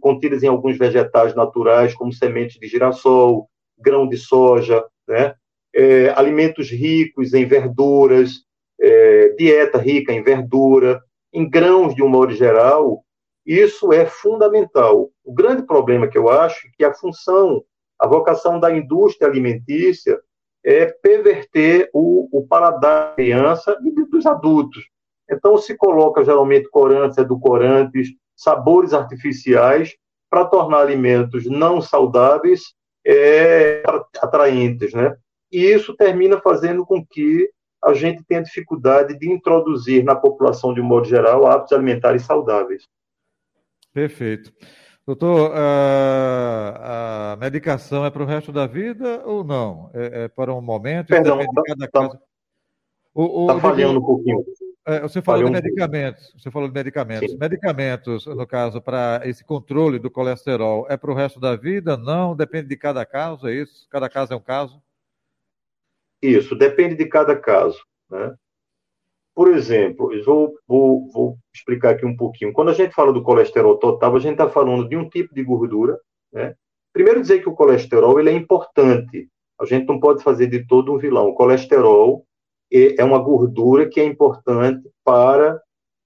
contidas 0.00 0.42
em 0.42 0.48
alguns 0.48 0.76
vegetais 0.76 1.36
naturais, 1.36 1.94
como 1.94 2.12
sementes 2.12 2.58
de 2.58 2.66
girassol, 2.66 3.48
grão 3.78 4.08
de 4.08 4.16
soja, 4.16 4.84
né? 5.06 5.36
É, 5.74 6.08
alimentos 6.16 6.68
ricos 6.68 7.32
em 7.32 7.46
verduras, 7.46 8.44
é, 8.82 9.28
dieta 9.38 9.78
rica 9.78 10.12
em 10.12 10.22
verdura, 10.22 11.00
em 11.32 11.48
grãos 11.48 11.94
de 11.94 12.02
um 12.02 12.08
modo 12.08 12.32
geral, 12.32 13.04
isso 13.46 13.92
é 13.92 14.04
fundamental. 14.04 15.10
O 15.24 15.32
grande 15.32 15.62
problema 15.62 16.08
que 16.08 16.18
eu 16.18 16.28
acho 16.28 16.66
é 16.66 16.70
que 16.76 16.84
a 16.84 16.92
função, 16.92 17.62
a 17.98 18.06
vocação 18.06 18.58
da 18.58 18.74
indústria 18.76 19.28
alimentícia 19.28 20.20
é 20.64 20.86
perverter 20.86 21.88
o, 21.92 22.28
o 22.32 22.46
paladar 22.46 23.10
da 23.10 23.14
criança 23.14 23.76
e 23.84 23.90
dos 24.06 24.26
adultos. 24.26 24.84
Então, 25.30 25.56
se 25.56 25.76
coloca 25.76 26.24
geralmente 26.24 26.68
corantes, 26.68 27.18
edulcorantes, 27.18 28.10
sabores 28.36 28.92
artificiais 28.92 29.94
para 30.30 30.44
tornar 30.44 30.80
alimentos 30.80 31.46
não 31.46 31.80
saudáveis 31.80 32.74
é, 33.04 33.82
atraentes, 34.20 34.92
né? 34.92 35.16
E 35.50 35.64
isso 35.64 35.94
termina 35.96 36.40
fazendo 36.40 36.86
com 36.86 37.04
que 37.04 37.50
a 37.84 37.94
gente 37.94 38.22
tenha 38.24 38.42
dificuldade 38.42 39.18
de 39.18 39.30
introduzir 39.30 40.04
na 40.04 40.14
população, 40.14 40.72
de 40.72 40.80
um 40.80 40.84
modo 40.84 41.06
geral, 41.06 41.46
hábitos 41.46 41.72
alimentares 41.72 42.22
saudáveis. 42.22 42.88
Perfeito. 43.92 44.52
Doutor, 45.04 45.50
a, 45.52 47.32
a 47.32 47.36
medicação 47.36 48.06
é 48.06 48.10
para 48.10 48.22
o 48.22 48.26
resto 48.26 48.52
da 48.52 48.66
vida 48.66 49.22
ou 49.24 49.42
não? 49.42 49.90
É, 49.92 50.24
é 50.24 50.28
para 50.28 50.54
um 50.54 50.60
momento? 50.60 51.08
Perdão, 51.08 51.40
está 51.40 51.88
tá, 51.88 52.08
tá 52.08 53.60
falhando 53.60 53.98
um 53.98 54.04
pouquinho. 54.04 54.44
É, 54.86 55.00
você 55.00 55.20
falou 55.20 55.44
de 55.44 55.50
medicamentos. 55.50 56.32
Você 56.36 56.50
falou 56.50 56.68
de 56.68 56.74
medicamentos. 56.74 57.30
Sim. 57.30 57.38
Medicamentos, 57.38 58.26
no 58.26 58.46
caso, 58.46 58.80
para 58.80 59.20
esse 59.24 59.44
controle 59.44 59.98
do 59.98 60.10
colesterol, 60.10 60.86
é 60.88 60.96
para 60.96 61.10
o 61.10 61.14
resto 61.14 61.40
da 61.40 61.56
vida? 61.56 61.96
Não? 61.96 62.34
Depende 62.34 62.68
de 62.68 62.76
cada 62.76 63.04
caso, 63.04 63.48
é 63.48 63.54
isso? 63.54 63.88
Cada 63.90 64.08
caso 64.08 64.32
é 64.32 64.36
um 64.36 64.40
caso? 64.40 64.80
Isso, 66.22 66.54
depende 66.54 66.94
de 66.94 67.06
cada 67.06 67.34
caso. 67.34 67.82
Né? 68.08 68.34
Por 69.34 69.48
exemplo, 69.48 70.10
vou, 70.24 70.54
vou, 70.68 71.10
vou, 71.10 71.38
explicar 71.54 71.90
aqui 71.90 72.06
um 72.06 72.16
pouquinho. 72.16 72.52
Quando 72.52 72.70
a 72.70 72.74
gente 72.74 72.94
fala 72.94 73.12
do 73.12 73.22
colesterol 73.22 73.76
total, 73.78 74.14
a 74.14 74.20
gente 74.20 74.32
está 74.32 74.48
falando 74.48 74.88
de 74.88 74.96
um 74.96 75.08
tipo 75.08 75.34
de 75.34 75.42
gordura. 75.42 75.98
Né? 76.32 76.54
Primeiro 76.92 77.20
dizer 77.20 77.40
que 77.40 77.48
o 77.48 77.54
colesterol 77.54 78.20
ele 78.20 78.30
é 78.30 78.34
importante. 78.34 79.28
A 79.60 79.64
gente 79.64 79.86
não 79.86 79.98
pode 79.98 80.22
fazer 80.22 80.46
de 80.46 80.66
todo 80.66 80.92
um 80.92 80.98
vilão. 80.98 81.28
O 81.28 81.34
colesterol 81.34 82.24
é 82.70 83.02
uma 83.04 83.18
gordura 83.18 83.88
que 83.88 84.00
é 84.00 84.04
importante 84.04 84.88
para 85.04 85.60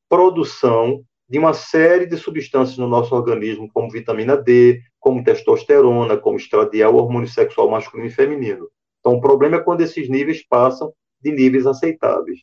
produção 0.09 1.05
de 1.29 1.39
uma 1.39 1.53
série 1.53 2.07
de 2.07 2.17
substâncias 2.17 2.79
no 2.79 2.89
nosso 2.89 3.15
organismo, 3.15 3.69
como 3.73 3.91
vitamina 3.91 4.37
D, 4.37 4.81
como 5.01 5.23
testosterona, 5.25 6.17
como 6.17 6.37
estradiol, 6.37 6.97
hormônio 6.97 7.29
sexual 7.29 7.69
masculino 7.69 8.09
e 8.09 8.13
feminino. 8.13 8.69
Então, 9.07 9.19
o 9.19 9.21
problema 9.21 9.59
é 9.59 9.63
quando 9.63 9.83
esses 9.83 10.09
níveis 10.09 10.45
passam 10.45 10.93
de 11.23 11.31
níveis 11.31 11.65
aceitáveis. 11.65 12.41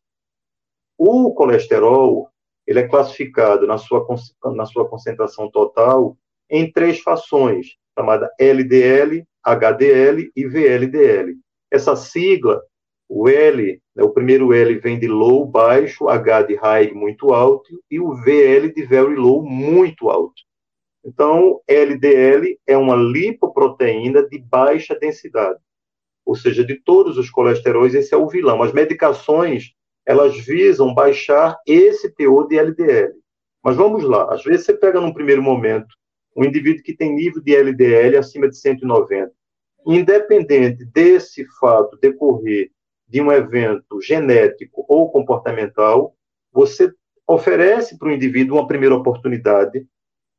O 0.97 1.33
colesterol, 1.33 2.29
ele 2.65 2.79
é 2.79 2.87
classificado 2.87 3.67
na 3.67 3.77
sua, 3.77 4.07
na 4.55 4.65
sua 4.65 4.87
concentração 4.87 5.51
total 5.51 6.17
em 6.49 6.71
três 6.71 7.01
fações, 7.01 7.75
chamada 7.99 8.33
LDL, 8.39 9.27
HDL 9.43 10.31
e 10.33 10.47
VLDL. 10.47 11.35
Essa 11.69 11.97
sigla 11.97 12.63
o 13.09 13.27
L, 13.27 13.81
né, 13.93 14.01
o 14.01 14.13
primeiro 14.13 14.53
L 14.53 14.79
vem 14.79 14.97
de 14.97 15.07
low, 15.07 15.45
baixo, 15.45 16.07
H 16.07 16.43
de 16.43 16.55
high, 16.55 16.93
muito 16.93 17.33
alto, 17.33 17.77
e 17.91 17.99
o 17.99 18.15
VL 18.15 18.71
de 18.73 18.85
very 18.85 19.15
low, 19.15 19.43
muito 19.43 20.09
alto. 20.09 20.41
Então, 21.05 21.59
LDL 21.67 22.57
é 22.65 22.77
uma 22.77 22.95
lipoproteína 22.95 24.25
de 24.25 24.39
baixa 24.39 24.97
densidade. 24.97 25.59
Ou 26.25 26.35
seja, 26.35 26.63
de 26.63 26.75
todos 26.75 27.17
os 27.17 27.29
colesteróis, 27.29 27.93
esse 27.93 28.13
é 28.13 28.17
o 28.17 28.27
vilão. 28.27 28.63
As 28.63 28.71
medicações, 28.71 29.73
elas 30.05 30.37
visam 30.37 30.93
baixar 30.93 31.57
esse 31.65 32.09
teor 32.09 32.47
de 32.47 32.57
LDL. 32.57 33.13
Mas 33.63 33.75
vamos 33.75 34.03
lá, 34.03 34.33
às 34.33 34.43
vezes 34.43 34.65
você 34.65 34.73
pega 34.73 34.99
num 34.99 35.13
primeiro 35.13 35.41
momento 35.41 35.87
um 36.35 36.43
indivíduo 36.43 36.83
que 36.83 36.95
tem 36.95 37.13
nível 37.13 37.41
de 37.41 37.55
LDL 37.55 38.17
acima 38.17 38.49
de 38.49 38.57
190. 38.57 39.31
Independente 39.85 40.83
desse 40.85 41.45
fato 41.59 41.97
decorrer 41.97 42.71
de 43.07 43.21
um 43.21 43.31
evento 43.31 44.01
genético 44.01 44.85
ou 44.87 45.11
comportamental, 45.11 46.15
você 46.51 46.91
oferece 47.27 47.97
para 47.97 48.07
o 48.07 48.11
indivíduo 48.11 48.57
uma 48.57 48.67
primeira 48.67 48.95
oportunidade 48.95 49.85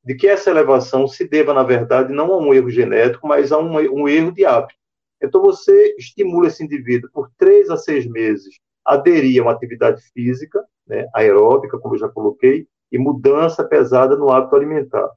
de 0.05 0.15
que 0.15 0.27
essa 0.27 0.51
elevação 0.51 1.09
se 1.09 1.27
deva, 1.27 1.55
na 1.55 1.63
verdade, 1.63 2.13
não 2.13 2.33
a 2.33 2.39
um 2.39 2.53
erro 2.53 2.69
genético, 2.69 3.27
mas 3.27 3.53
a 3.53 3.59
um, 3.59 3.75
um 4.03 4.09
erro 4.09 4.33
de 4.33 4.45
hábito. 4.45 4.79
Então, 5.25 5.43
você 5.43 5.95
estimula 5.99 6.49
esse 6.49 6.63
indivíduo 6.63 7.11
por 7.13 7.31
três 7.37 7.71
a 7.71 7.77
seis 7.77 8.07
meses 8.07 8.59
a 8.85 8.95
aderir 8.95 9.41
a 9.41 9.45
uma 9.45 9.53
atividade 9.53 10.03
física, 10.13 10.63
né, 10.87 11.07
aeróbica, 11.15 11.79
como 11.79 11.95
eu 11.95 11.99
já 11.99 12.09
coloquei, 12.09 12.67
e 12.93 12.99
mudança 12.99 13.65
pesada 13.65 14.17
no 14.17 14.31
hábito 14.31 14.55
alimentar. 14.57 15.11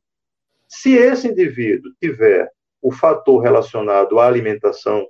Se 0.68 0.94
esse 0.96 1.28
indivíduo 1.28 1.92
tiver 2.02 2.50
o 2.82 2.92
fator 2.92 3.42
relacionado 3.42 4.20
à 4.20 4.28
alimentação 4.28 5.06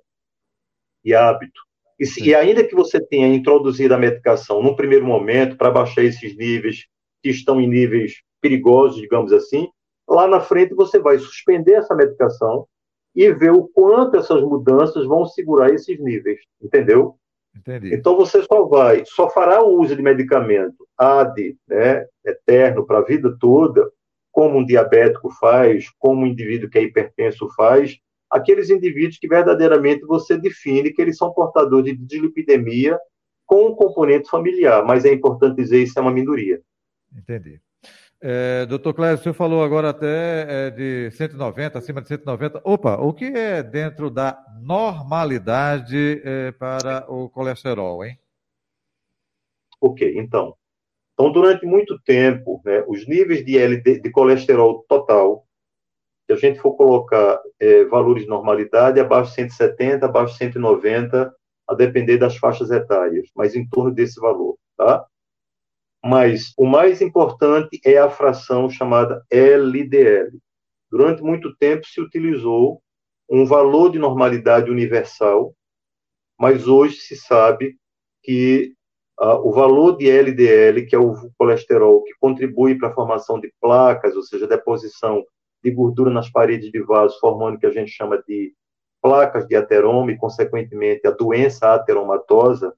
e 1.04 1.14
hábito 1.14 1.62
e, 2.00 2.06
se, 2.06 2.24
e, 2.24 2.36
ainda 2.36 2.64
que 2.64 2.76
você 2.76 3.00
tenha 3.00 3.28
introduzido 3.28 3.94
a 3.94 3.98
medicação 3.98 4.62
num 4.62 4.76
primeiro 4.76 5.06
momento 5.06 5.58
para 5.58 5.72
baixar 5.72 6.04
esses 6.04 6.36
níveis 6.36 6.86
que 7.24 7.30
estão 7.30 7.60
em 7.60 7.68
níveis 7.68 8.22
perigosos, 8.40 9.02
digamos 9.02 9.34
assim, 9.34 9.68
lá 10.08 10.28
na 10.28 10.40
frente 10.40 10.76
você 10.76 11.00
vai 11.00 11.18
suspender 11.18 11.74
essa 11.74 11.96
medicação 11.96 12.68
e 13.18 13.34
ver 13.34 13.52
o 13.52 13.68
quanto 13.68 14.16
essas 14.16 14.44
mudanças 14.44 15.08
vão 15.08 15.26
segurar 15.26 15.74
esses 15.74 16.00
níveis, 16.00 16.40
entendeu? 16.62 17.16
Entendi. 17.56 17.96
Então 17.96 18.16
você 18.16 18.44
só 18.44 18.68
vai, 18.68 19.04
só 19.08 19.28
fará 19.28 19.64
o 19.64 19.80
uso 19.80 19.96
de 19.96 20.04
medicamento 20.04 20.88
AD, 20.96 21.58
né, 21.68 22.06
eterno 22.24 22.86
para 22.86 23.00
a 23.00 23.04
vida 23.04 23.36
toda, 23.40 23.92
como 24.32 24.60
um 24.60 24.66
diabético 24.66 25.32
faz, 25.32 25.90
como 25.98 26.22
um 26.22 26.28
indivíduo 26.28 26.70
que 26.70 26.78
é 26.78 26.84
hipertenso 26.84 27.50
faz, 27.56 27.98
aqueles 28.30 28.70
indivíduos 28.70 29.18
que 29.18 29.28
verdadeiramente 29.28 30.06
você 30.06 30.38
define 30.38 30.94
que 30.94 31.02
eles 31.02 31.18
são 31.18 31.34
portadores 31.34 31.98
de 31.98 32.06
dislipidemia 32.06 33.00
com 33.48 33.70
um 33.70 33.76
componente 33.76 34.30
familiar, 34.30 34.86
mas 34.86 35.06
é 35.06 35.12
importante 35.12 35.56
dizer 35.56 35.82
isso 35.82 35.98
é 35.98 36.02
uma 36.04 36.12
minoria. 36.12 36.62
Entendi. 37.18 37.60
É, 38.20 38.66
doutor 38.66 38.94
Cléber, 38.94 39.20
o 39.20 39.22
senhor 39.22 39.36
falou 39.36 39.64
agora 39.64 39.90
até 39.90 40.68
é, 40.68 40.72
de 40.72 41.12
190, 41.12 41.78
acima 41.78 42.02
de 42.02 42.08
190. 42.08 42.62
Opa, 42.64 42.96
o 42.98 43.14
que 43.14 43.26
é 43.26 43.62
dentro 43.62 44.10
da 44.10 44.44
normalidade 44.60 46.22
é, 46.24 46.52
para 46.52 47.06
o 47.12 47.30
colesterol, 47.30 48.04
hein? 48.04 48.18
Ok, 49.80 50.18
então. 50.18 50.56
Então, 51.14 51.32
durante 51.32 51.66
muito 51.66 52.00
tempo, 52.04 52.62
né, 52.66 52.84
os 52.88 53.08
níveis 53.08 53.46
de, 53.46 53.58
LD, 53.58 54.00
de 54.00 54.12
colesterol 54.12 54.84
total 54.88 55.48
se 56.28 56.34
a 56.34 56.36
gente 56.36 56.60
for 56.60 56.74
colocar 56.76 57.42
é, 57.58 57.86
valores 57.86 58.24
de 58.24 58.30
normalidade, 58.30 59.00
abaixo 59.00 59.30
de 59.30 59.36
170, 59.36 60.06
abaixo 60.06 60.34
de 60.34 60.40
190, 60.40 61.34
a 61.70 61.74
depender 61.74 62.18
das 62.18 62.36
faixas 62.36 62.70
etárias, 62.70 63.30
mas 63.34 63.56
em 63.56 63.68
torno 63.68 63.92
desse 63.92 64.20
valor, 64.20 64.58
tá? 64.76 65.06
Mas 66.08 66.54
o 66.58 66.66
mais 66.66 67.02
importante 67.02 67.82
é 67.84 67.98
a 67.98 68.10
fração 68.10 68.70
chamada 68.70 69.26
LDL. 69.30 70.40
Durante 70.90 71.22
muito 71.22 71.54
tempo 71.58 71.86
se 71.86 72.00
utilizou 72.00 72.82
um 73.30 73.46
valor 73.46 73.92
de 73.92 74.00
normalidade 74.00 74.72
universal, 74.72 75.54
mas 76.40 76.66
hoje 76.66 76.96
se 76.96 77.18
sabe 77.18 77.76
que 78.24 78.72
uh, 79.20 79.46
o 79.46 79.52
valor 79.52 79.98
de 79.98 80.10
LDL, 80.10 80.86
que 80.86 80.96
é 80.96 80.98
o 80.98 81.30
colesterol 81.38 82.02
que 82.04 82.14
contribui 82.22 82.78
para 82.78 82.88
a 82.88 82.94
formação 82.94 83.38
de 83.38 83.52
placas, 83.60 84.16
ou 84.16 84.24
seja, 84.24 84.48
deposição 84.48 85.26
de 85.62 85.72
gordura 85.72 86.10
nas 86.10 86.32
paredes 86.32 86.72
de 86.72 86.82
vaso, 86.84 87.20
formando 87.20 87.58
o 87.58 87.60
que 87.60 87.66
a 87.66 87.72
gente 87.72 87.92
chama 87.92 88.24
de 88.26 88.54
placas 89.02 89.46
de 89.46 89.58
ateroma 89.58 90.10
e, 90.14 90.18
consequentemente, 90.18 91.06
a 91.06 91.12
doença 91.12 91.74
ateromatosa, 91.74 92.74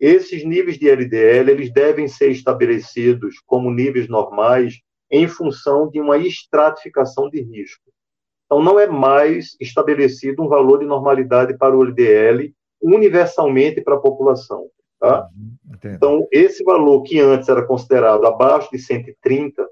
esses 0.00 0.44
níveis 0.44 0.78
de 0.78 0.88
LDL 0.88 1.50
eles 1.50 1.72
devem 1.72 2.06
ser 2.06 2.30
estabelecidos 2.30 3.40
como 3.46 3.70
níveis 3.70 4.08
normais 4.08 4.80
em 5.10 5.26
função 5.26 5.88
de 5.88 6.00
uma 6.00 6.18
estratificação 6.18 7.28
de 7.28 7.40
risco. 7.40 7.82
Então, 8.46 8.62
não 8.62 8.78
é 8.78 8.86
mais 8.86 9.56
estabelecido 9.60 10.42
um 10.42 10.48
valor 10.48 10.78
de 10.78 10.86
normalidade 10.86 11.56
para 11.56 11.76
o 11.76 11.82
LDL 11.82 12.52
universalmente 12.80 13.80
para 13.82 13.96
a 13.96 14.00
população. 14.00 14.68
Tá? 14.98 15.28
Uhum, 15.36 15.94
então, 15.94 16.26
esse 16.32 16.64
valor 16.64 17.02
que 17.02 17.20
antes 17.20 17.48
era 17.48 17.64
considerado 17.64 18.26
abaixo 18.26 18.70
de 18.70 18.78
130, 18.78 19.68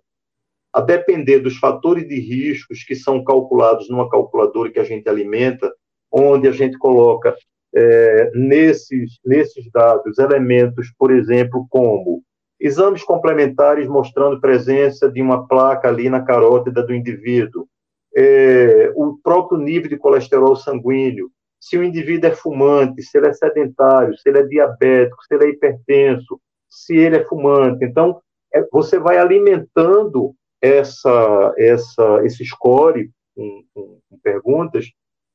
a 0.73 0.81
depender 0.81 1.41
dos 1.41 1.57
fatores 1.57 2.07
de 2.07 2.21
riscos 2.21 2.85
que 2.85 2.95
são 2.95 3.25
calculados 3.25 3.89
numa 3.89 4.11
calculadora 4.11 4.71
que 4.71 4.79
a 4.79 4.85
gente 4.85 5.09
alimenta, 5.09 5.73
onde 6.13 6.47
a 6.47 6.53
gente 6.53 6.77
coloca 6.77 7.35
é, 7.77 8.31
nesses, 8.35 9.19
nesses 9.23 9.71
dados 9.71 10.19
elementos, 10.19 10.91
por 10.99 11.11
exemplo, 11.11 11.67
como 11.69 12.23
Exames 12.59 13.03
complementares 13.03 13.87
mostrando 13.87 14.41
presença 14.41 15.11
de 15.11 15.21
uma 15.21 15.47
placa 15.47 15.87
ali 15.89 16.09
na 16.09 16.23
carótida 16.23 16.83
do 16.83 16.95
indivíduo. 16.95 17.69
É, 18.17 18.91
o 18.97 19.19
próprio 19.23 19.59
nível 19.59 19.91
de 19.91 19.99
colesterol 19.99 20.57
sanguíneo. 20.57 21.31
Se 21.61 21.77
o 21.77 21.85
indivíduo 21.85 22.31
é 22.31 22.35
fumante, 22.35 23.03
se 23.03 23.19
ele 23.19 23.27
é 23.27 23.33
sedentário, 23.35 24.17
se 24.17 24.27
ele 24.27 24.39
é 24.39 24.47
diabético, 24.47 25.23
se 25.25 25.35
ele 25.35 25.45
é 25.45 25.49
hipertenso, 25.51 26.41
se 26.67 26.97
ele 26.97 27.17
é 27.17 27.25
fumante. 27.25 27.85
Então, 27.85 28.23
é, 28.55 28.67
você 28.73 28.99
vai 28.99 29.19
alimentando 29.19 30.35
essa, 30.63 31.53
essa, 31.59 32.25
esse 32.25 32.43
score 32.43 33.11
com, 33.35 33.65
com, 33.75 33.99
com 34.09 34.19
perguntas 34.23 34.87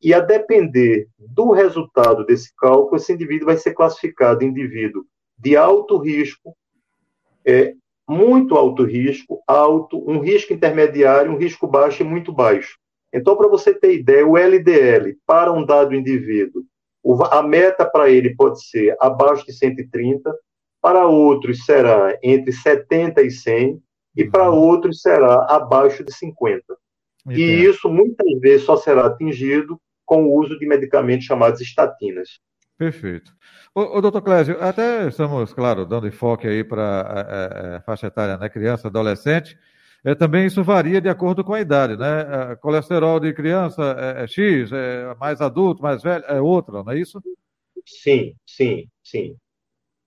e 0.02 0.14
a 0.14 0.20
depender 0.20 1.08
do 1.18 1.52
resultado 1.52 2.26
desse 2.26 2.54
cálculo, 2.56 2.96
esse 2.96 3.14
indivíduo 3.14 3.48
vai 3.48 3.58
ser 3.58 3.74
classificado 3.74 4.44
indivíduo 4.44 5.06
de 5.38 5.56
alto 5.56 5.98
risco, 5.98 6.56
é, 7.46 7.74
muito 8.08 8.56
alto 8.56 8.84
risco, 8.84 9.42
alto, 9.48 9.98
um 10.10 10.20
risco 10.20 10.54
intermediário, 10.54 11.32
um 11.32 11.38
risco 11.38 11.68
baixo 11.68 12.02
e 12.02 12.06
muito 12.06 12.32
baixo. 12.32 12.78
Então, 13.14 13.36
para 13.36 13.48
você 13.48 13.74
ter 13.74 13.94
ideia, 13.94 14.26
o 14.26 14.38
LDL 14.38 15.18
para 15.26 15.52
um 15.52 15.66
dado 15.66 15.94
indivíduo, 15.94 16.64
a 17.32 17.42
meta 17.42 17.86
para 17.86 18.10
ele 18.10 18.36
pode 18.36 18.64
ser 18.64 18.96
abaixo 19.00 19.46
de 19.46 19.54
130, 19.54 20.34
para 20.82 21.06
outros 21.06 21.66
será 21.66 22.18
entre 22.24 22.52
70 22.52 23.22
e 23.22 23.32
100, 23.32 23.82
e 24.16 24.26
para 24.26 24.50
uhum. 24.50 24.58
outros 24.58 25.02
será 25.02 25.46
abaixo 25.50 26.04
de 26.04 26.14
50. 26.14 26.64
Entendo. 27.26 27.40
E 27.40 27.66
isso 27.66 27.90
muitas 27.90 28.40
vezes 28.40 28.66
só 28.66 28.76
será 28.76 29.06
atingido 29.06 29.80
com 30.12 30.26
o 30.26 30.38
uso 30.38 30.60
de 30.60 30.68
medicamentos 30.68 31.26
chamados 31.26 31.62
estatinas. 31.62 32.42
Perfeito. 32.78 33.32
O, 33.74 34.00
o 34.00 34.02
doutor 34.02 34.22
Clésio, 34.22 34.58
até 34.62 35.08
estamos, 35.08 35.54
claro, 35.54 35.86
dando 35.86 36.06
enfoque 36.06 36.46
aí 36.50 36.66
para 36.66 36.84
a, 36.84 37.22
a, 37.22 37.78
a, 37.78 37.82
faixa 37.82 38.08
etária, 38.08 38.36
né, 38.36 38.50
criança, 38.50 38.90
adolescente, 38.90 39.58
é, 40.04 40.14
também 40.14 40.46
isso 40.46 40.62
varia 40.66 41.00
de 41.00 41.08
acordo 41.08 41.46
com 41.46 41.54
a 41.54 41.62
idade, 41.62 41.96
né? 41.96 42.58
Colesterol 42.60 43.22
de 43.22 43.32
criança 43.34 43.96
é, 43.98 44.24
é 44.24 44.28
X, 44.28 44.70
é 44.74 45.16
mais 45.16 45.40
adulto, 45.40 45.82
mais 45.82 46.04
velho, 46.04 46.26
é 46.28 46.42
outra, 46.42 46.84
não 46.84 46.92
é 46.92 47.00
isso? 47.00 47.22
Sim, 47.86 48.36
sim, 48.46 48.90
sim. 49.02 49.38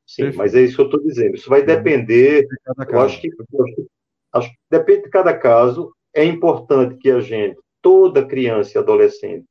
Sim, 0.07 0.33
mas 0.37 0.55
é 0.55 0.61
isso 0.61 0.77
que 0.77 0.83
eu 0.83 0.87
estou 0.87 1.03
dizendo. 1.03 1.35
Isso 1.35 1.49
vai 1.49 1.65
depender. 1.65 2.43
De 2.43 2.93
eu 2.93 3.01
acho 3.01 3.23
que, 3.23 3.31
acho 4.35 4.51
que 4.51 4.57
depende 4.71 5.05
de 5.05 5.09
cada 5.09 5.33
caso. 5.35 5.95
É 6.13 6.23
importante 6.27 6.97
que 6.99 7.11
a 7.11 7.21
gente, 7.21 7.57
toda 7.81 8.27
criança 8.27 8.77
e 8.77 8.79
adolescente, 8.79 9.47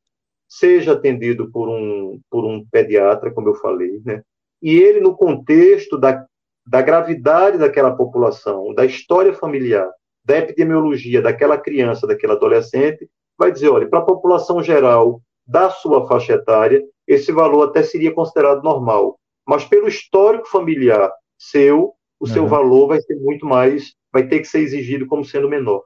seja 0.58 0.94
atendido 0.94 1.52
por 1.52 1.70
um, 1.70 2.20
por 2.30 2.46
um 2.46 2.66
pediatra, 2.66 3.32
como 3.32 3.50
eu 3.50 3.56
falei, 3.56 4.02
né? 4.06 4.22
E 4.62 4.76
ele, 4.78 5.00
no 5.00 5.16
contexto 5.16 5.98
da, 5.98 6.26
da 6.66 6.82
gravidade 6.82 7.58
daquela 7.58 7.96
população, 7.96 8.74
da 8.74 8.86
história 8.86 9.34
familiar, 9.34 9.90
da 10.26 10.38
epidemiologia 10.38 11.22
daquela 11.22 11.58
criança, 11.58 12.08
daquele 12.08 12.34
adolescente, 12.34 13.10
vai 13.38 13.52
dizer, 13.52 13.70
olha, 13.70 13.88
para 13.90 14.00
a 14.00 14.06
população 14.06 14.64
geral 14.64 15.22
da 15.46 15.70
sua 15.70 16.08
faixa 16.08 16.34
etária, 16.34 16.82
esse 17.06 17.32
valor 17.32 17.68
até 17.68 17.84
seria 17.84 18.14
considerado 18.14 18.64
normal 18.64 19.20
mas 19.46 19.66
pelo 19.66 19.88
histórico 19.88 20.48
familiar 20.48 21.12
seu, 21.38 21.94
o 22.20 22.28
seu 22.28 22.44
uhum. 22.44 22.50
valor 22.50 22.88
vai 22.88 23.02
ser 23.02 23.16
muito 23.16 23.46
mais, 23.46 23.94
vai 24.12 24.28
ter 24.28 24.40
que 24.40 24.46
ser 24.46 24.60
exigido 24.60 25.06
como 25.06 25.26
sendo 25.26 25.50
menor. 25.50 25.84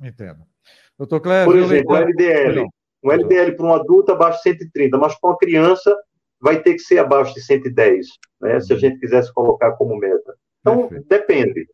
Entendo. 0.00 0.44
Doutor 0.96 1.20
Cléber, 1.20 1.46
Por 1.46 1.56
exemplo, 1.56 1.92
o 1.92 1.96
LDL. 1.96 2.68
Um 3.02 3.10
LDL 3.10 3.56
para 3.56 3.66
um 3.66 3.74
adulto 3.74 4.12
abaixo 4.12 4.38
de 4.38 4.42
130, 4.42 4.98
mas 4.98 5.18
para 5.18 5.30
uma 5.30 5.38
criança 5.38 5.96
vai 6.40 6.62
ter 6.62 6.74
que 6.74 6.80
ser 6.80 6.98
abaixo 6.98 7.34
de 7.34 7.42
110, 7.42 8.06
né, 8.40 8.60
se 8.60 8.72
a 8.72 8.74
uhum. 8.74 8.80
gente 8.80 8.98
quisesse 8.98 9.32
colocar 9.32 9.72
como 9.72 9.96
meta. 9.98 10.34
Então, 10.60 10.88
Perfeito. 10.88 11.08
depende. 11.08 11.66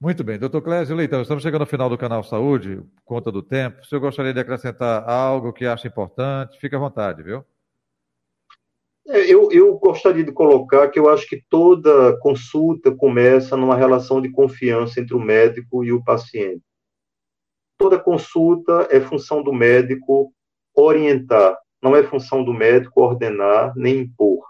Muito 0.00 0.24
bem, 0.24 0.38
doutor 0.38 0.62
Clésio 0.62 0.96
Leitão, 0.96 1.20
estamos 1.20 1.42
chegando 1.42 1.60
ao 1.60 1.66
final 1.66 1.90
do 1.90 1.98
canal 1.98 2.22
Saúde, 2.22 2.82
conta 3.04 3.30
do 3.30 3.42
tempo. 3.42 3.84
Se 3.84 3.94
eu 3.94 4.00
gostaria 4.00 4.32
de 4.32 4.40
acrescentar 4.40 5.06
algo 5.08 5.52
que 5.52 5.66
acha 5.66 5.86
importante, 5.86 6.58
fique 6.58 6.74
à 6.74 6.78
vontade, 6.78 7.22
viu? 7.22 7.44
É, 9.06 9.30
eu, 9.30 9.50
eu 9.50 9.76
gostaria 9.76 10.24
de 10.24 10.32
colocar 10.32 10.88
que 10.88 10.98
eu 10.98 11.08
acho 11.10 11.28
que 11.28 11.42
toda 11.50 12.16
consulta 12.18 12.94
começa 12.94 13.56
numa 13.56 13.76
relação 13.76 14.22
de 14.22 14.30
confiança 14.30 15.00
entre 15.00 15.14
o 15.14 15.20
médico 15.20 15.84
e 15.84 15.92
o 15.92 16.02
paciente. 16.02 16.62
Toda 17.80 17.98
consulta 17.98 18.88
é 18.90 19.00
função 19.00 19.42
do 19.42 19.54
médico 19.54 20.30
orientar, 20.76 21.56
não 21.82 21.96
é 21.96 22.02
função 22.02 22.44
do 22.44 22.52
médico 22.52 23.00
ordenar 23.00 23.72
nem 23.74 24.00
impor. 24.00 24.46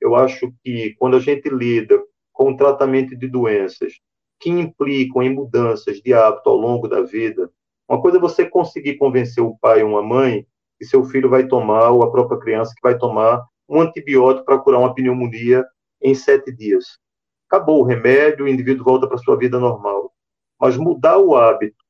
Eu 0.00 0.14
acho 0.14 0.50
que 0.64 0.94
quando 0.98 1.18
a 1.18 1.20
gente 1.20 1.46
lida 1.50 2.02
com 2.32 2.52
o 2.52 2.56
tratamento 2.56 3.14
de 3.14 3.28
doenças 3.28 4.00
que 4.40 4.48
implicam 4.48 5.22
em 5.22 5.28
mudanças 5.28 6.00
de 6.00 6.14
hábito 6.14 6.48
ao 6.48 6.56
longo 6.56 6.88
da 6.88 7.02
vida, 7.02 7.50
uma 7.86 8.00
coisa 8.00 8.16
é 8.16 8.20
você 8.20 8.48
conseguir 8.48 8.96
convencer 8.96 9.44
o 9.44 9.58
pai 9.58 9.82
ou 9.82 9.90
uma 9.90 10.02
mãe 10.02 10.46
que 10.78 10.86
seu 10.86 11.04
filho 11.04 11.28
vai 11.28 11.46
tomar, 11.46 11.90
ou 11.90 12.02
a 12.02 12.10
própria 12.10 12.40
criança 12.40 12.72
que 12.74 12.80
vai 12.82 12.96
tomar 12.96 13.44
um 13.68 13.82
antibiótico 13.82 14.46
para 14.46 14.58
curar 14.58 14.80
uma 14.80 14.94
pneumonia 14.94 15.66
em 16.00 16.14
sete 16.14 16.50
dias. 16.50 16.98
Acabou 17.46 17.80
o 17.80 17.84
remédio, 17.84 18.46
o 18.46 18.48
indivíduo 18.48 18.86
volta 18.86 19.06
para 19.06 19.18
sua 19.18 19.36
vida 19.36 19.60
normal. 19.60 20.10
Mas 20.58 20.78
mudar 20.78 21.18
o 21.18 21.36
hábito, 21.36 21.83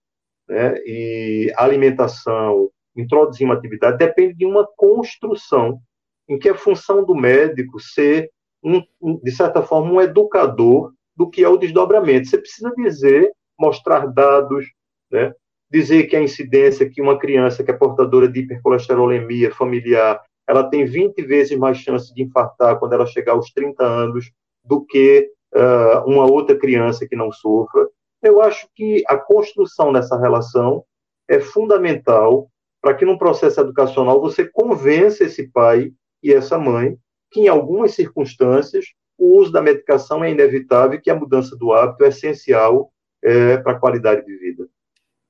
né, 0.49 0.77
e 0.85 1.53
alimentação, 1.57 2.71
introduzir 2.97 3.45
uma 3.45 3.55
atividade, 3.55 3.99
depende 3.99 4.35
de 4.35 4.47
uma 4.47 4.67
construção 4.77 5.81
em 6.29 6.39
que 6.39 6.49
a 6.49 6.55
função 6.55 7.05
do 7.05 7.15
médico 7.15 7.81
ser, 7.81 8.31
um, 8.63 8.83
um, 9.01 9.19
de 9.23 9.31
certa 9.31 9.63
forma, 9.63 9.93
um 9.93 10.01
educador 10.01 10.93
do 11.17 11.29
que 11.29 11.45
é 11.45 11.49
o 11.49 11.57
desdobramento. 11.57 12.29
Você 12.29 12.39
precisa 12.39 12.73
dizer, 12.77 13.31
mostrar 13.59 14.07
dados, 14.07 14.67
né, 15.11 15.33
dizer 15.71 16.05
que 16.05 16.17
a 16.17 16.23
incidência 16.23 16.89
que 16.89 17.03
uma 17.03 17.19
criança 17.19 17.65
que 17.65 17.71
é 17.71 17.75
portadora 17.75 18.29
de 18.29 18.41
hipercolesterolemia 18.41 19.51
familiar 19.53 20.21
ela 20.47 20.69
tem 20.69 20.85
20 20.85 21.23
vezes 21.23 21.59
mais 21.59 21.79
chance 21.79 22.13
de 22.15 22.23
infartar 22.23 22.79
quando 22.79 22.93
ela 22.93 23.07
chegar 23.07 23.33
aos 23.33 23.51
30 23.51 23.83
anos 23.83 24.31
do 24.63 24.85
que 24.85 25.31
uh, 25.55 26.09
uma 26.09 26.31
outra 26.31 26.57
criança 26.57 27.07
que 27.07 27.17
não 27.17 27.33
sofra. 27.33 27.89
Eu 28.25 28.41
acho 28.41 28.67
que 28.75 29.05
a 29.07 29.17
construção 29.17 29.93
dessa 29.93 30.19
relação 30.19 30.85
é 31.29 31.39
fundamental 31.39 32.51
para 32.81 32.95
que, 32.95 33.05
num 33.05 33.19
processo 33.19 33.61
educacional, 33.61 34.21
você 34.21 34.49
convença 34.49 35.25
esse 35.25 35.49
pai 35.49 35.93
e 36.23 36.33
essa 36.33 36.59
mãe 36.59 36.99
que, 37.31 37.41
em 37.41 37.49
algumas 37.49 37.95
circunstâncias, 37.95 38.87
o 39.19 39.39
uso 39.39 39.53
da 39.53 39.63
medicação 39.63 40.25
é 40.25 40.31
inevitável 40.31 40.99
e 40.99 41.01
que 41.01 41.11
a 41.11 41.15
mudança 41.15 41.57
do 41.57 41.73
hábito 41.73 42.05
é 42.05 42.09
essencial 42.09 42.91
é, 43.23 43.59
para 43.59 43.73
a 43.73 43.79
qualidade 43.79 44.25
de 44.25 44.37
vida. 44.37 44.69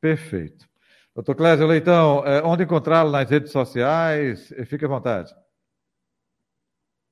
Perfeito. 0.01 0.67
Doutor 1.15 1.35
Clésio 1.35 1.67
Leitão, 1.67 2.25
é, 2.27 2.43
onde 2.43 2.65
encontrá-lo 2.65 3.11
nas 3.11 3.31
redes 3.31 3.53
sociais? 3.53 4.53
Fique 4.67 4.85
à 4.85 4.89
vontade. 4.89 5.33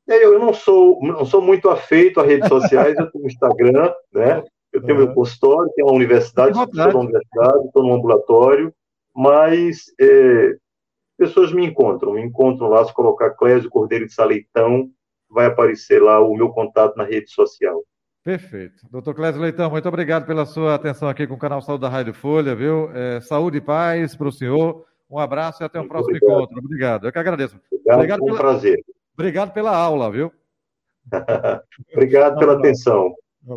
É, 0.08 0.24
eu 0.24 0.38
não 0.38 0.52
sou, 0.52 1.00
não 1.02 1.24
sou 1.24 1.40
muito 1.40 1.70
afeito 1.70 2.20
a 2.20 2.24
redes 2.24 2.48
sociais, 2.48 2.96
eu 2.98 3.10
tenho 3.10 3.26
Instagram, 3.26 3.94
né? 4.12 4.42
Eu 4.72 4.80
tenho 4.82 4.98
uhum. 4.98 5.06
meu 5.06 5.14
consultório, 5.14 5.72
tenho 5.74 5.88
uma 5.88 5.96
universidade, 5.96 6.58
estou 6.58 6.74
na 6.74 6.98
universidade, 6.98 7.66
estou 7.66 7.82
no 7.82 7.94
ambulatório, 7.94 8.72
mas 9.14 9.84
é, 10.00 10.56
pessoas 11.18 11.52
me 11.52 11.66
encontram, 11.66 12.14
me 12.14 12.22
encontram 12.22 12.68
lá, 12.68 12.84
se 12.84 12.94
colocar 12.94 13.30
Clésio 13.30 13.68
Cordeiro 13.68 14.06
de 14.06 14.14
Saleitão, 14.14 14.90
vai 15.30 15.46
aparecer 15.46 16.02
lá 16.02 16.20
o 16.20 16.34
meu 16.34 16.50
contato 16.50 16.96
na 16.96 17.04
rede 17.04 17.30
social. 17.30 17.82
Perfeito. 18.24 18.86
Doutor 18.90 19.14
Clésio 19.14 19.40
Leitão, 19.40 19.68
muito 19.68 19.88
obrigado 19.88 20.26
pela 20.26 20.46
sua 20.46 20.74
atenção 20.74 21.08
aqui 21.08 21.26
com 21.26 21.34
o 21.34 21.38
canal 21.38 21.60
Saúde 21.60 21.82
da 21.82 21.88
Rádio 21.88 22.14
Folha, 22.14 22.54
viu? 22.54 22.90
É, 22.94 23.20
saúde 23.20 23.58
e 23.58 23.60
paz 23.60 24.14
para 24.14 24.28
o 24.28 24.32
senhor. 24.32 24.84
Um 25.10 25.18
abraço 25.18 25.62
e 25.62 25.64
até 25.64 25.78
um 25.78 25.82
muito 25.82 25.92
próximo 25.92 26.16
obrigado. 26.16 26.38
encontro. 26.38 26.58
Obrigado. 26.58 27.06
Eu 27.06 27.12
que 27.12 27.18
agradeço. 27.18 27.60
Obrigado, 27.70 27.96
obrigado 27.96 28.18
foi 28.20 28.30
um 28.30 28.36
pela... 28.36 28.48
prazer. 28.48 28.84
Obrigado 29.14 29.52
pela 29.52 29.76
aula, 29.76 30.10
viu? 30.10 30.32
obrigado 31.92 32.38
pela 32.38 32.54
atenção. 32.54 33.14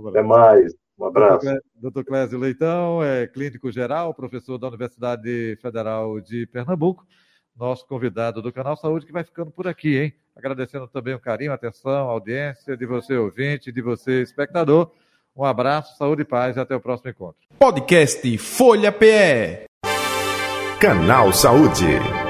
Até 0.10 0.24
mais. 0.24 0.74
Um 0.98 1.06
abraço. 1.06 1.46
Doutor 1.76 2.06
Clésio 2.06 2.40
Leitão 2.40 3.04
é 3.04 3.28
clínico 3.28 3.72
geral, 3.72 4.14
professor 4.14 4.58
da 4.58 4.68
Universidade 4.68 5.58
Federal 5.62 6.20
de 6.22 6.46
Pernambuco 6.48 7.06
nosso 7.58 7.88
convidado 7.88 8.42
do 8.42 8.52
Canal 8.52 8.76
Saúde, 8.76 9.06
que 9.06 9.12
vai 9.12 9.24
ficando 9.24 9.50
por 9.50 9.68
aqui, 9.68 9.98
hein? 9.98 10.14
Agradecendo 10.36 10.88
também 10.88 11.14
o 11.14 11.20
carinho, 11.20 11.52
a 11.52 11.56
atenção, 11.56 12.10
a 12.10 12.12
audiência 12.12 12.76
de 12.76 12.86
você, 12.86 13.16
ouvinte, 13.16 13.72
de 13.72 13.82
você, 13.82 14.22
espectador. 14.22 14.92
Um 15.36 15.46
abraço, 15.46 15.98
saúde 15.98 16.24
e 16.24 16.26
paz 16.26 16.58
e 16.58 16.60
até 16.60 16.76
o 16.76 16.82
próximo 16.82 17.10
encontro. 17.10 17.42
Podcast 17.58 18.38
Folha 18.38 18.92
PE. 18.92 19.66
Canal 20.80 21.32
Saúde. 21.32 22.25